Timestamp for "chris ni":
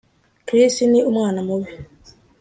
0.47-0.99